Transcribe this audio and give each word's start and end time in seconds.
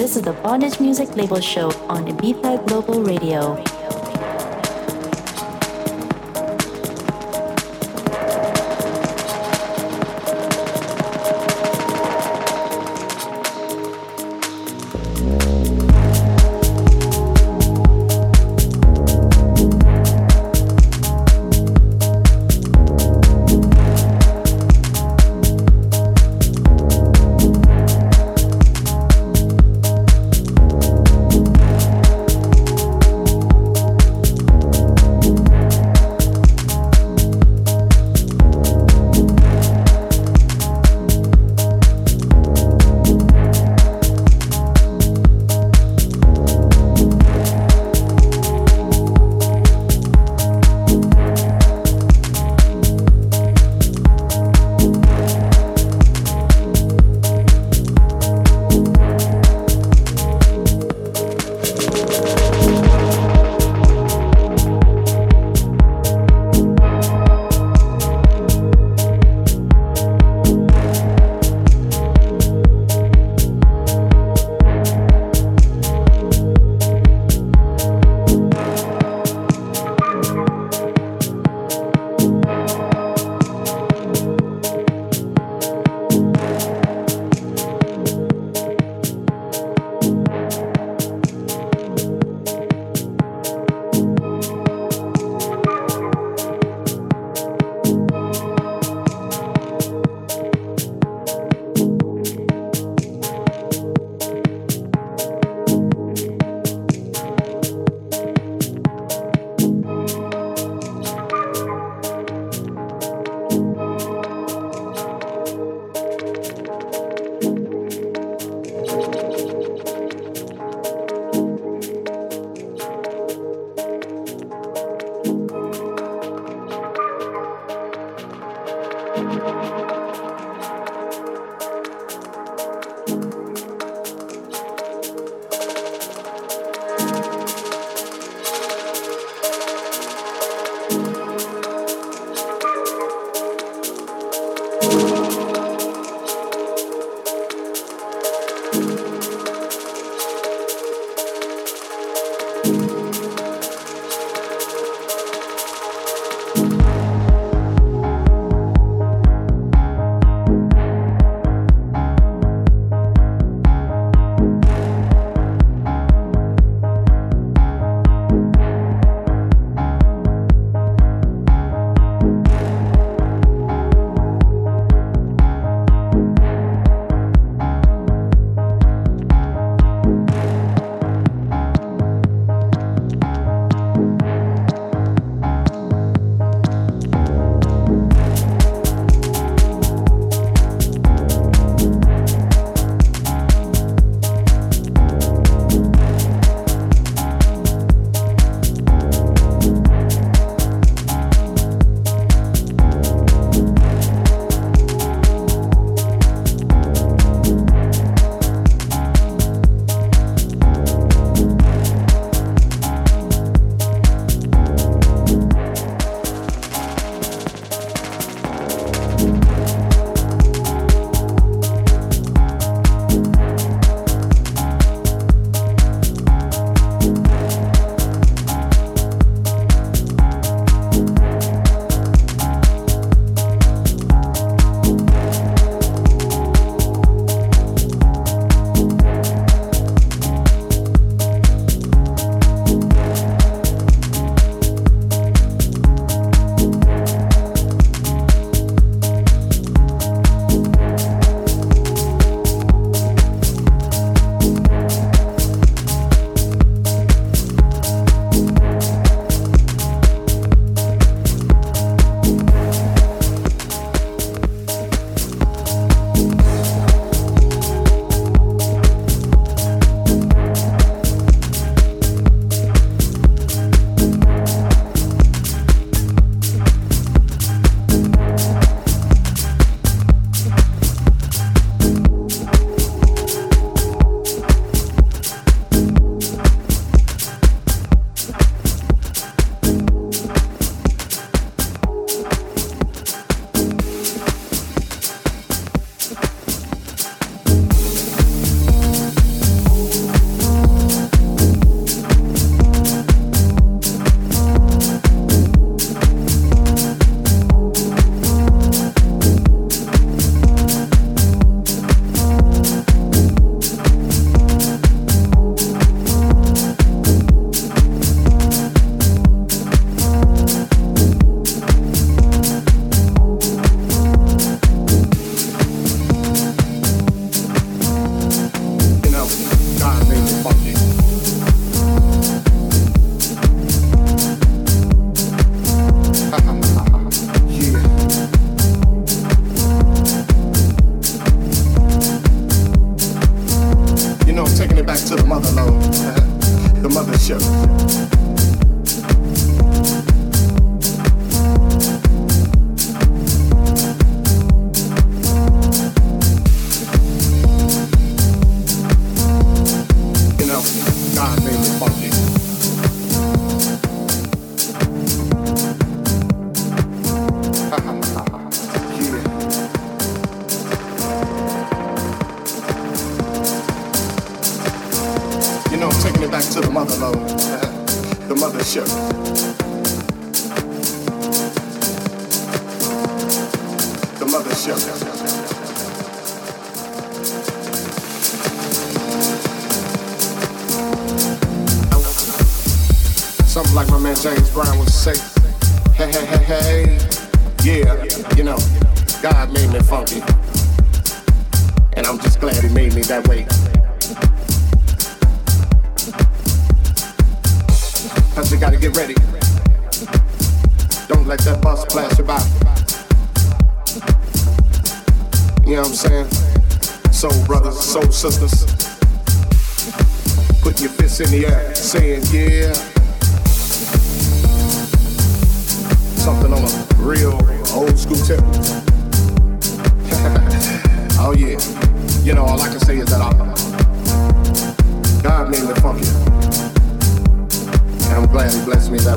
This 0.00 0.16
is 0.16 0.22
the 0.22 0.32
Bondage 0.32 0.80
Music 0.80 1.14
Label 1.14 1.40
Show 1.40 1.66
on 1.90 2.06
Ibiza 2.06 2.66
Global 2.66 3.02
Radio. 3.02 3.62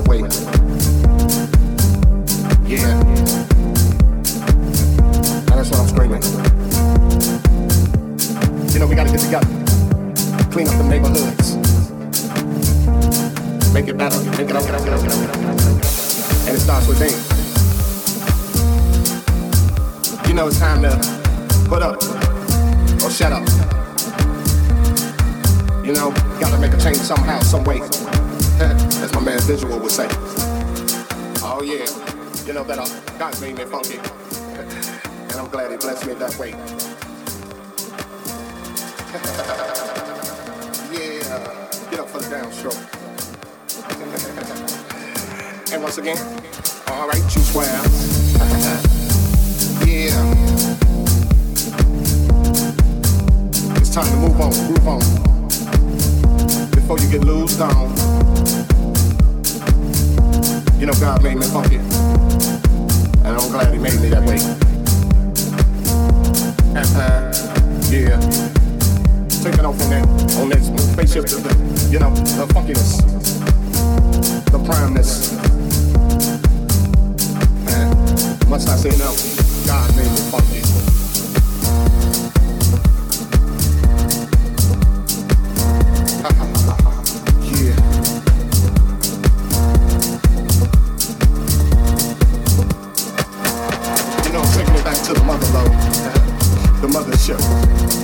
Wait. 0.06 0.53
You 32.46 32.52
know 32.52 32.64
that 32.66 32.78
uh, 32.78 32.86
God's 33.18 33.40
made 33.40 33.56
me 33.58 33.64
funky, 33.64 33.96
and 33.96 35.32
I'm 35.34 35.48
glad 35.50 35.72
He 35.72 35.78
blessed 35.78 36.06
me 36.06 36.14
that 36.16 36.38
way. 36.38 36.50
yeah, 40.92 41.90
get 41.90 42.02
up 42.02 42.10
for 42.10 42.20
the 42.20 42.28
downstroke. 42.28 42.76
and 45.72 45.82
once 45.82 45.98
again, 45.98 46.18
all 46.88 47.08
right, 47.08 47.24
you 47.24 47.42
swear. 47.44 47.66
yeah. 49.88 50.20
It's 53.80 53.90
time 53.90 54.06
to 54.06 54.18
move 54.18 54.42
on, 54.42 54.52
move 54.68 54.88
on. 54.90 55.00
Before 56.72 57.00
you 57.00 57.10
get 57.10 57.22
loosed 57.24 57.62
on. 57.62 58.63
You 60.80 60.88
know, 60.88 60.94
God 61.00 61.24
made 61.24 61.38
me 61.38 61.46
funky. 61.46 61.78
And 61.78 63.38
I'm 63.38 63.52
glad 63.52 63.74
He 63.74 63.80
made 63.80 64.00
me 64.02 64.10
that 64.10 64.24
way. 64.28 64.40
Uh-huh. 66.76 67.32
Yeah. 67.90 68.20
Taking 69.44 69.66
off 69.66 69.82
on 69.82 69.90
that, 69.90 70.06
on 70.40 70.50
that 70.50 70.64
spaceship, 70.94 71.28
shifter, 71.28 71.42
the, 71.42 71.90
you 71.92 72.00
know, 72.00 72.10
the 72.16 72.48
funkiness, 72.54 73.02
the 74.46 74.60
primeness. 74.66 75.34
And 77.70 78.50
must 78.50 78.70
I 78.70 78.76
say 78.76 78.90
no? 78.98 79.14
God 79.68 79.96
made 79.96 80.10
me 80.10 80.18
funky. 80.32 80.73
future. 97.24 98.03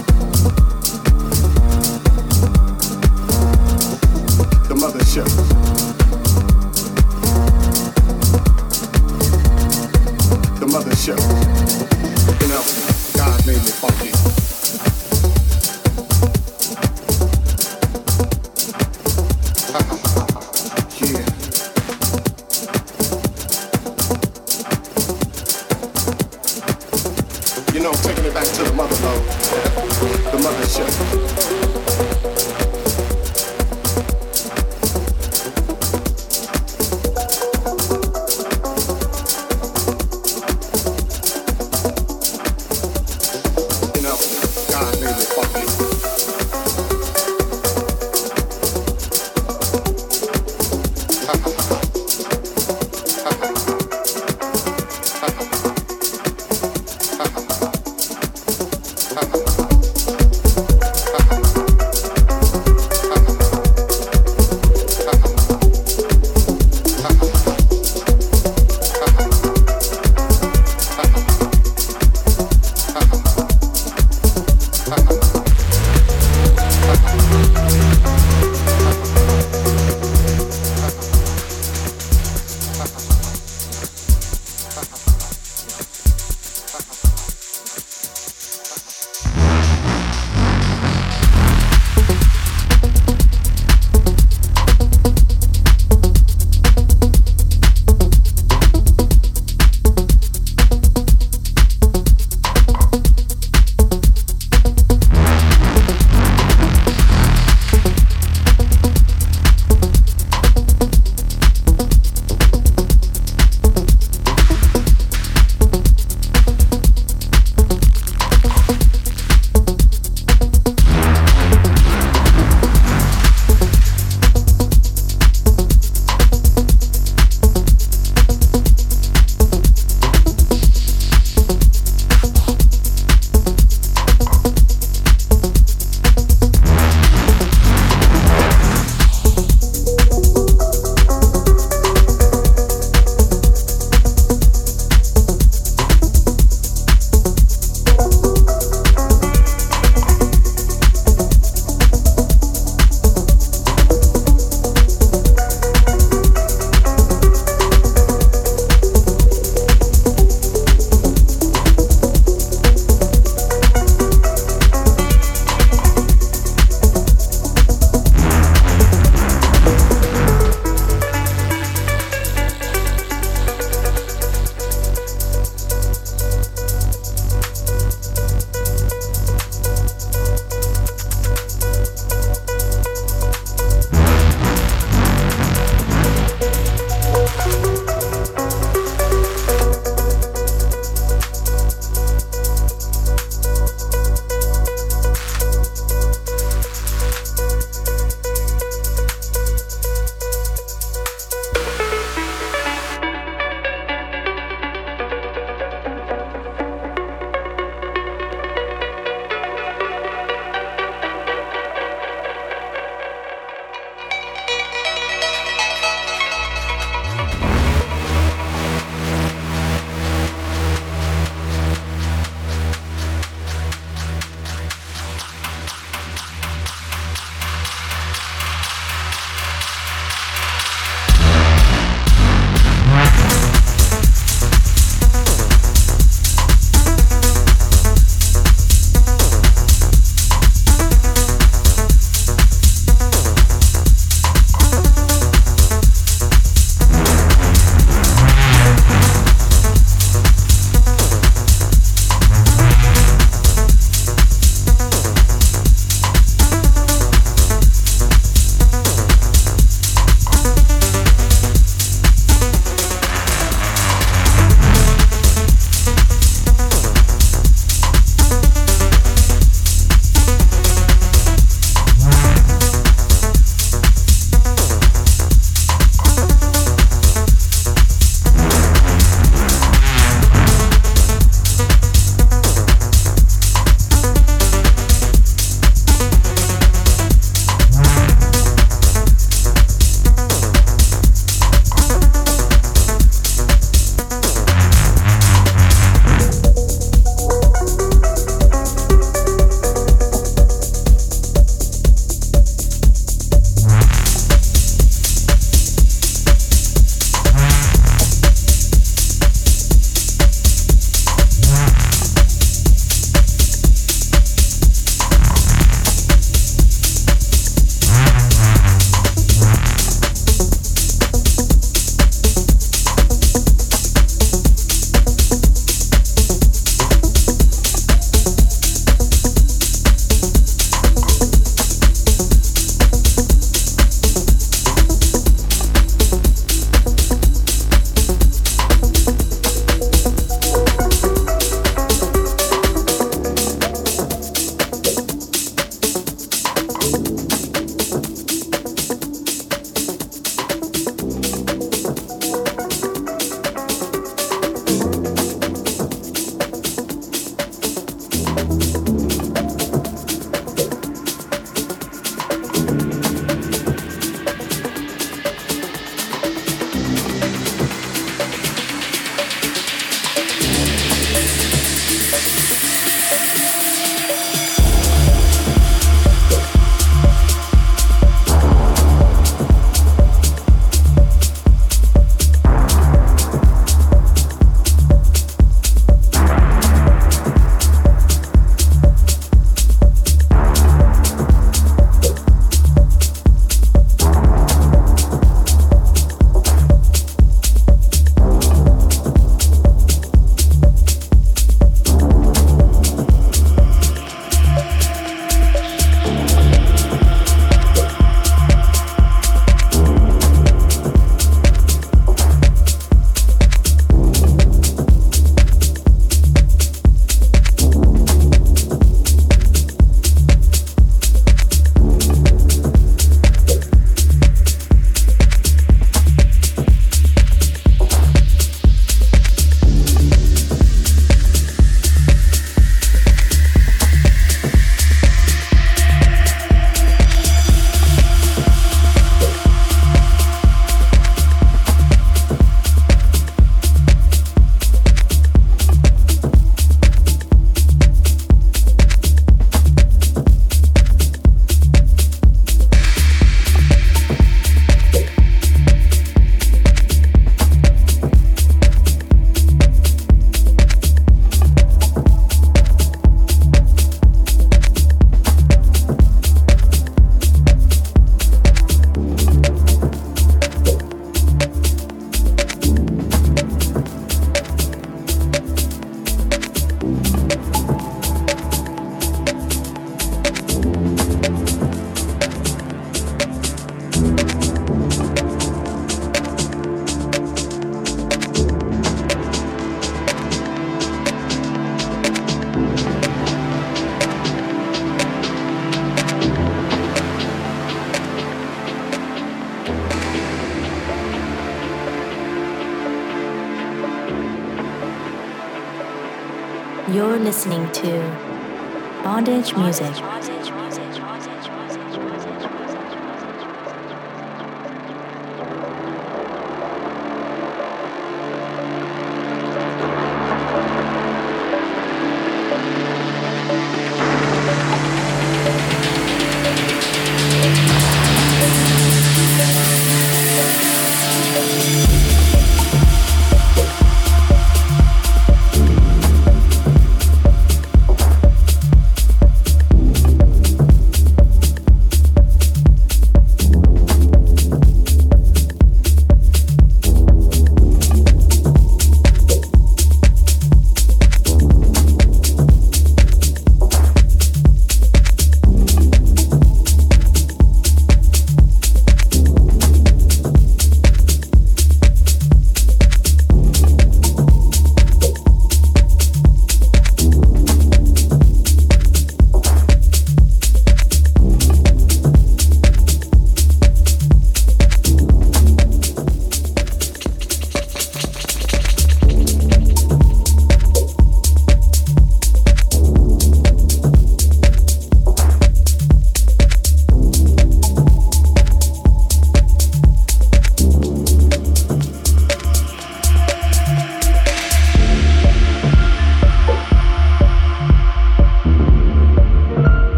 Music. 509.39 509.98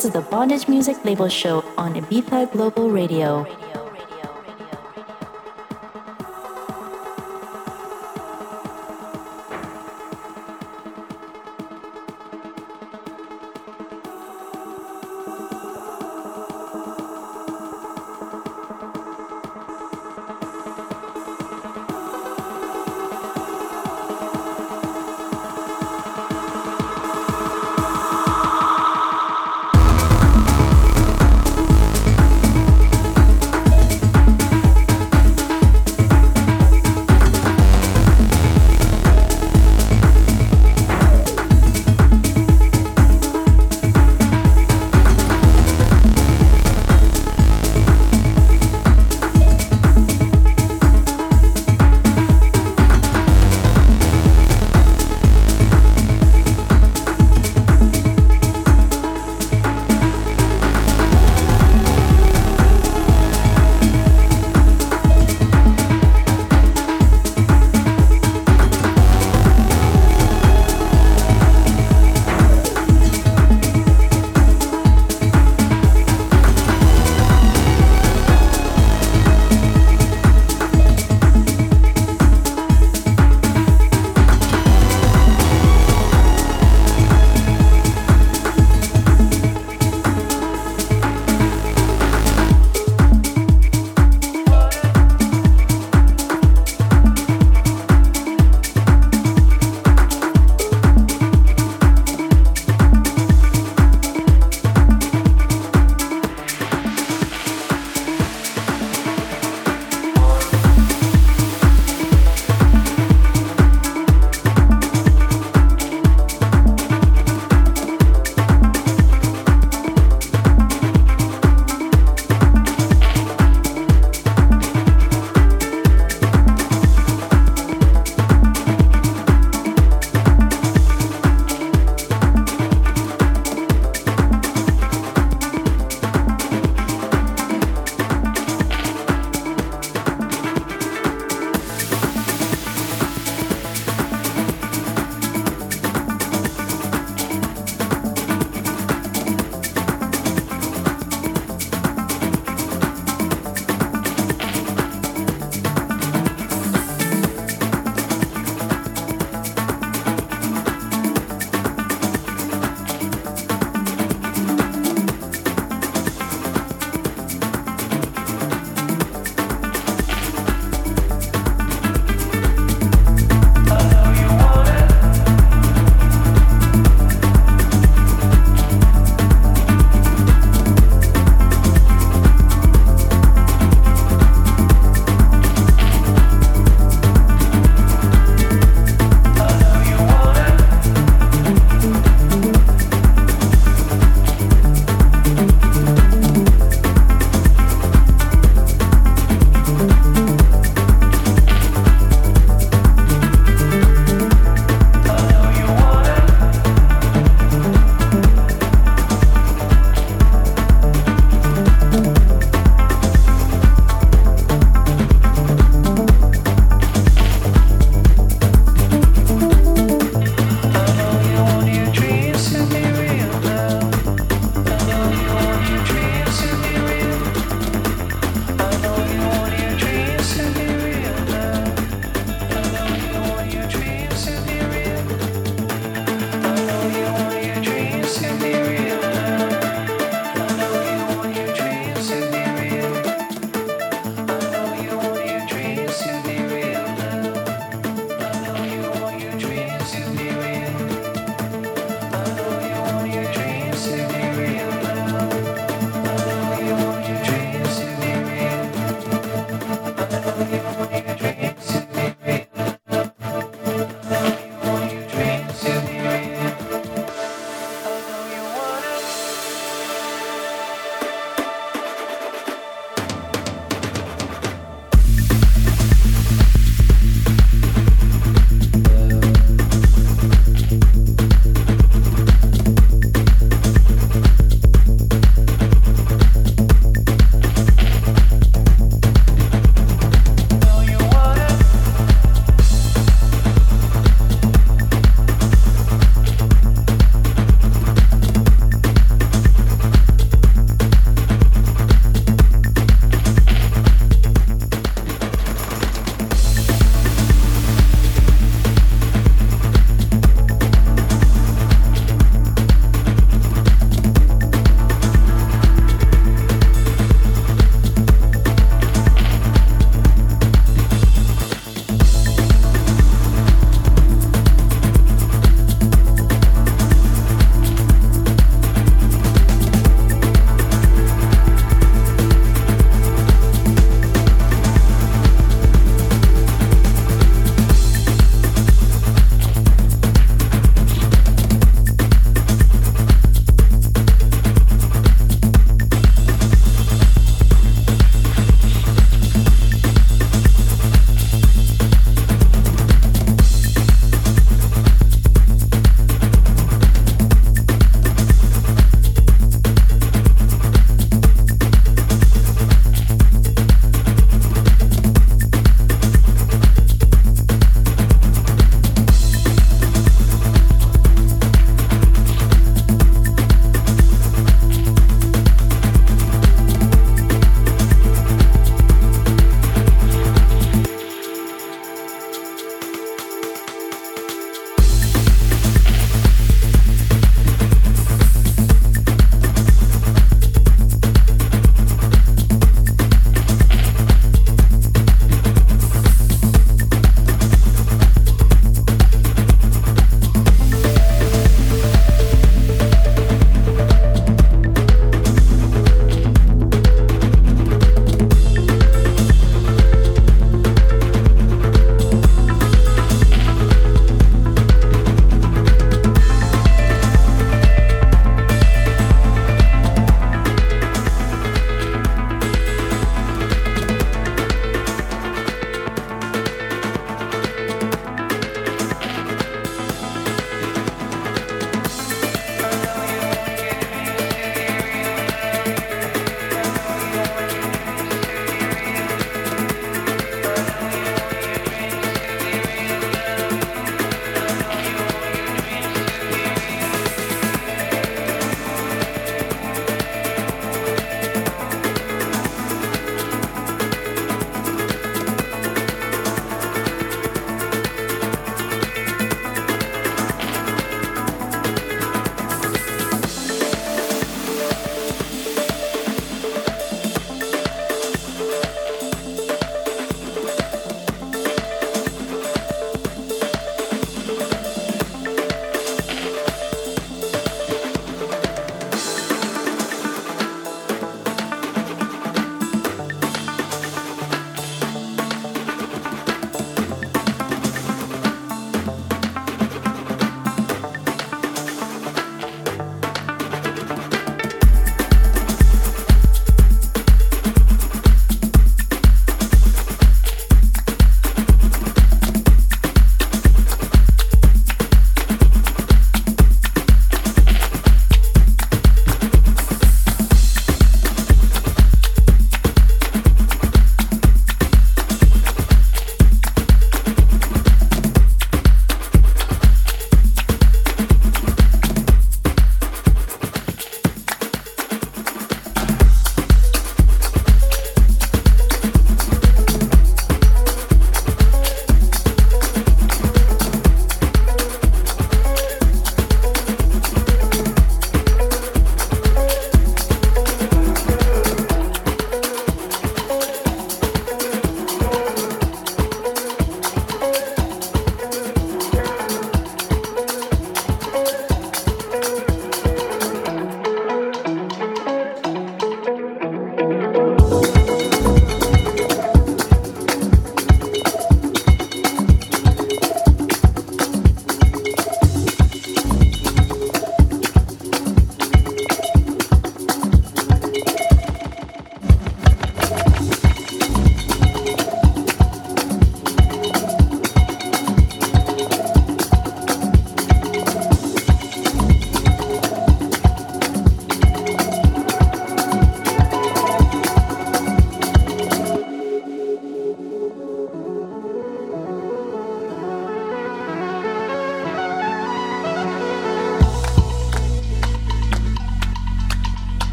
This 0.00 0.06
is 0.06 0.12
the 0.14 0.22
Bondage 0.22 0.66
Music 0.66 1.04
Label 1.04 1.28
Show 1.28 1.62
on 1.76 1.92
Ibiza 1.92 2.50
Global 2.52 2.88
Radio. 2.88 3.59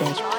Music. 0.00 0.31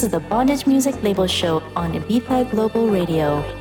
This 0.00 0.06
is 0.06 0.12
the 0.12 0.20
Bondage 0.30 0.66
Music 0.66 1.02
Label 1.02 1.26
Show 1.26 1.62
on 1.76 1.92
Ibiza 1.92 2.50
Global 2.50 2.88
Radio. 2.88 3.59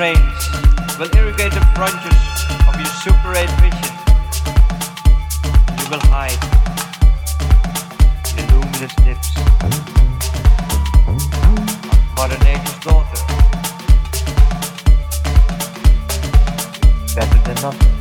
rains 0.00 0.48
will 0.98 1.14
irrigate 1.14 1.52
the 1.52 1.60
frontiers 1.76 2.46
of 2.66 2.74
your 2.74 2.86
Super 3.04 3.36
8 3.36 3.50
vision. 3.60 3.92
You 5.76 5.86
will 5.90 6.00
hide 6.08 6.40
in 8.38 8.46
the 8.46 8.54
luminous 8.54 8.94
lips 9.04 9.36
of 11.06 11.16
Mother 12.16 12.38
Nature's 12.44 12.78
daughter. 12.80 13.20
Better 17.14 17.38
than 17.44 17.62
nothing. 17.62 17.99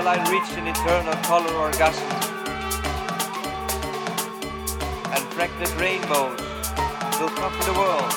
until 0.00 0.12
I 0.12 0.30
reach 0.30 0.56
an 0.56 0.66
eternal 0.66 1.12
color 1.24 1.52
orgasm 1.56 2.08
and 5.12 5.22
pregnant 5.36 5.78
rainbows 5.78 6.40
will 7.20 7.28
cover 7.36 7.62
the 7.68 7.76
world. 7.76 8.12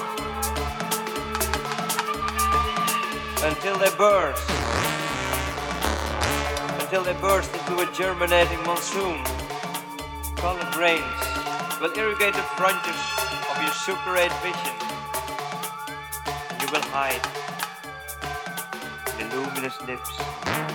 Until 3.44 3.78
they 3.78 3.92
burst. 3.98 4.50
Until 6.80 7.04
they 7.04 7.20
burst 7.20 7.54
into 7.54 7.80
a 7.80 7.92
germinating 7.92 8.64
monsoon. 8.64 9.22
Colored 10.38 10.76
rains. 10.78 11.04
Will 11.82 11.92
irrigate 11.98 12.34
the 12.34 12.48
frontiers 12.56 12.96
of 13.52 13.62
your 13.62 13.74
super 13.74 14.16
8 14.16 14.32
vision. 14.40 14.76
You 16.62 16.68
will 16.72 16.88
hide 16.96 17.24
the 19.20 19.36
luminous 19.36 19.82
lips. 19.82 20.73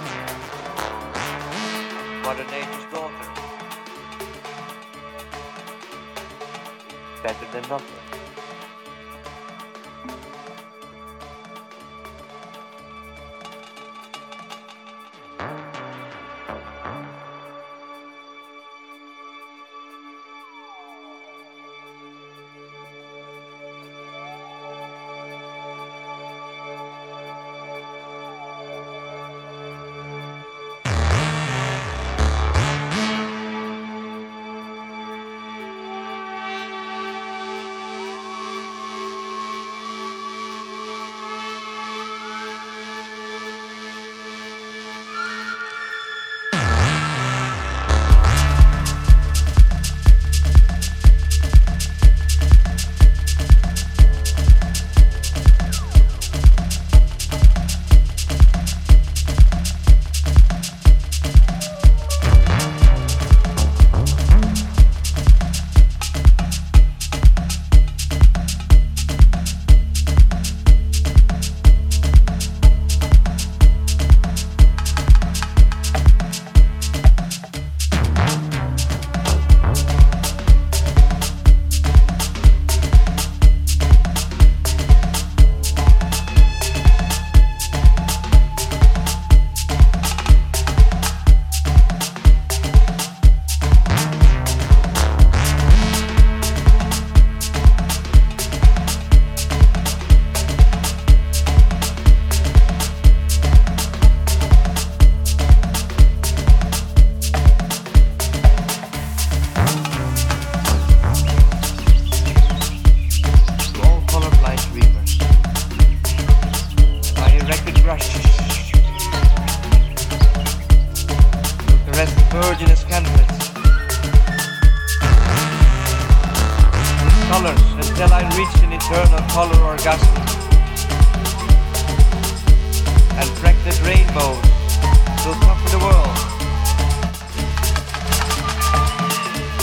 Mother 2.29 2.45
Nature's 2.51 2.85
daughter. 2.93 3.15
Better 7.23 7.47
than 7.53 7.69
nothing. 7.71 7.98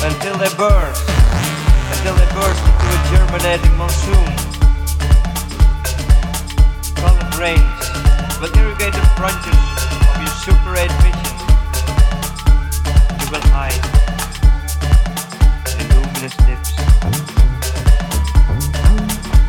until 0.06 0.38
they 0.38 0.49
burst, 0.56 1.02
until 1.98 2.14
they 2.14 2.30
burst 2.38 2.61
into 2.61 2.86
a 2.94 2.99
germinating 3.10 3.76
monsoon. 3.76 4.30
Solid 7.02 7.36
rains 7.41 7.86
will 8.40 8.53
irrigate 8.56 8.94
the 8.94 9.02
frontiers 9.18 9.82
of 10.06 10.22
your 10.22 10.36
Super 10.45 10.77
8 10.77 10.91
vision. 11.02 11.36
You 13.19 13.27
will 13.32 13.45
hide 13.49 13.82
in 15.80 15.86
luminous 15.90 16.38
lips. 16.45 16.72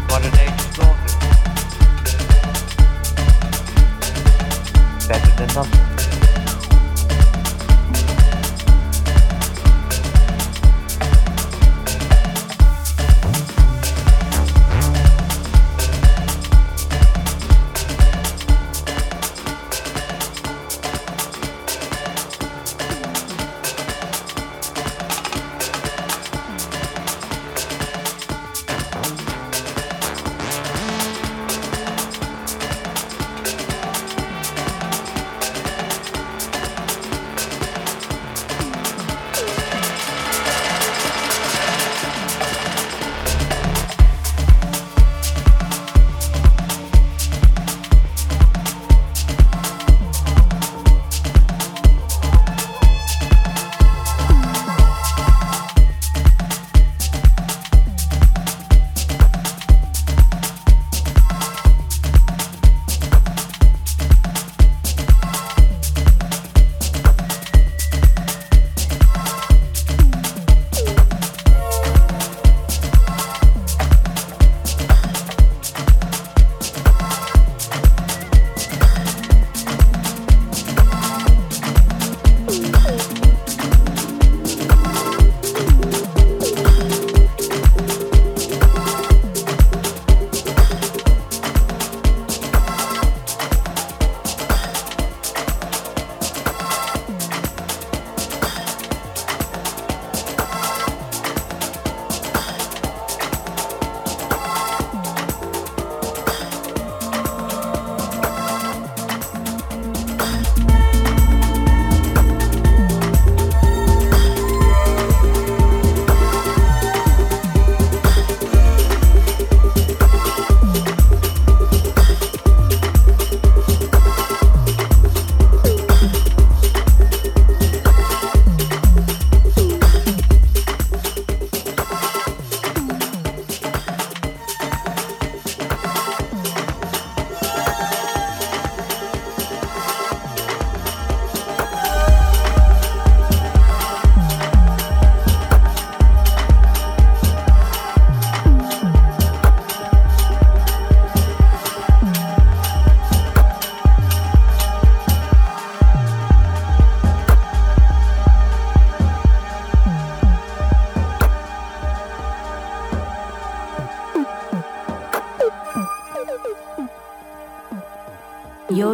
Mother 0.08 0.30
Nature's 0.38 0.72
daughter. 0.74 1.12
Better 5.06 5.32
than 5.36 5.48
nothing. 5.54 5.85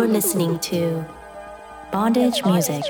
You're 0.02 0.10
listening 0.10 0.58
to 0.58 1.04
Bondage 1.92 2.44
Music. 2.44 2.82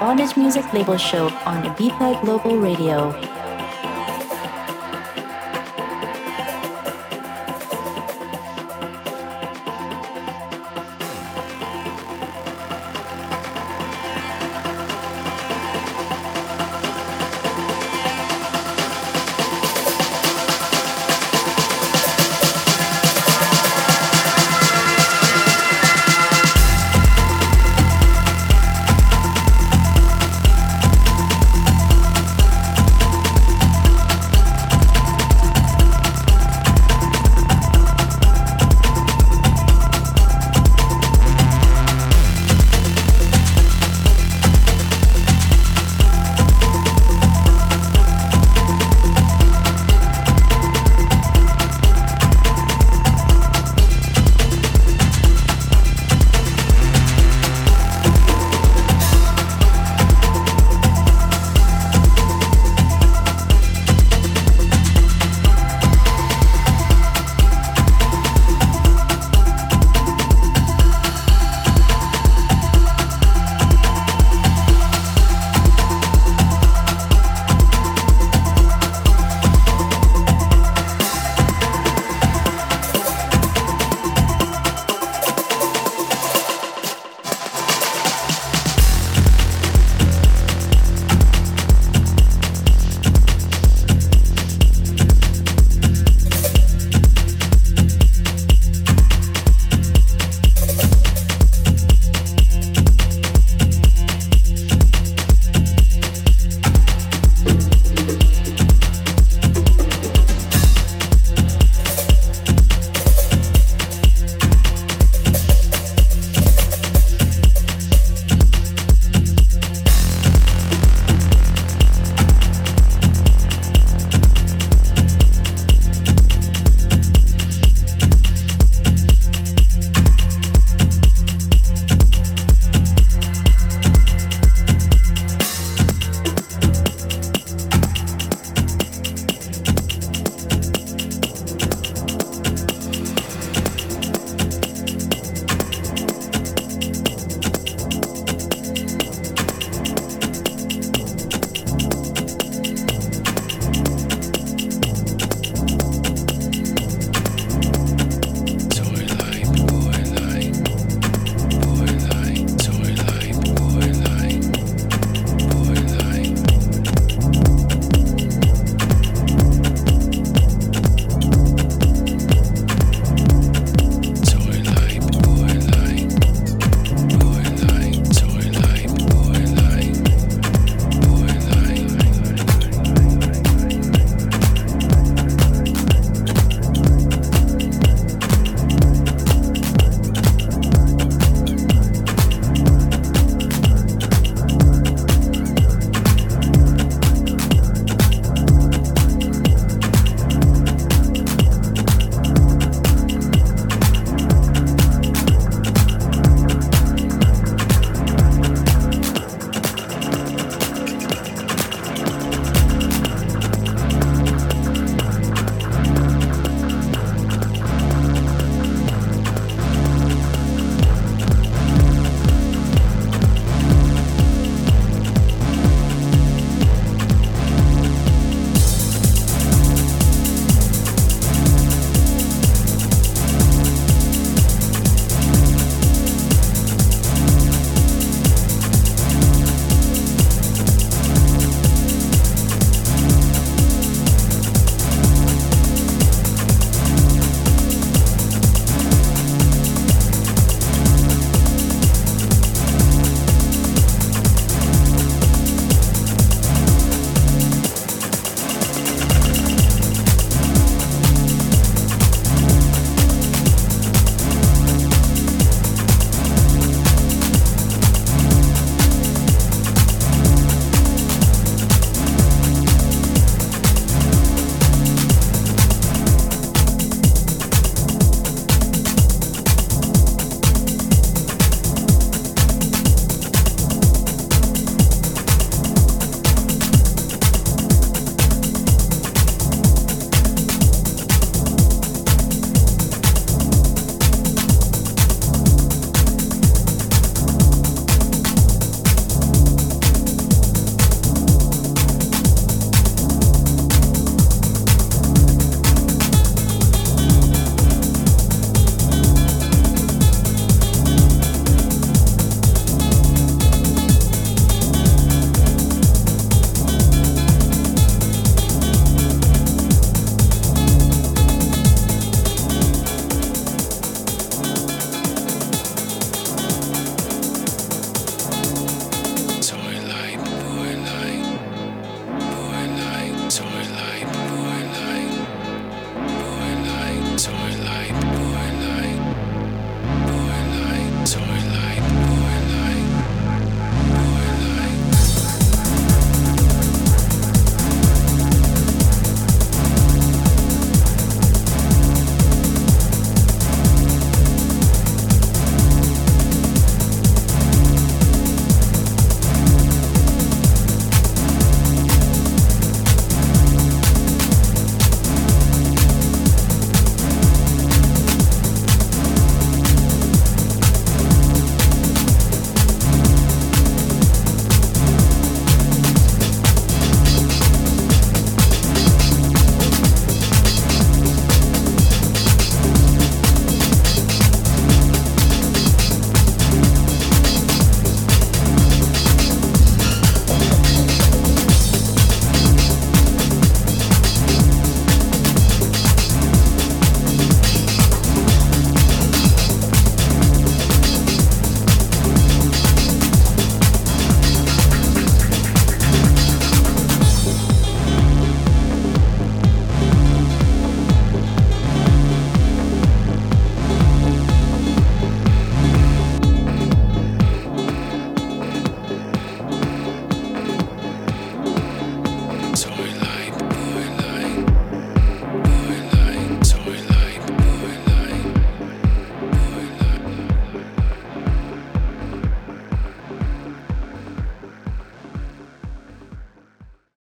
Bondage 0.00 0.36
Music 0.36 0.72
Label 0.72 0.96
Show 0.96 1.26
on 1.44 1.62
Ibiza 1.64 2.20
Global 2.22 2.56
Radio. 2.56 3.27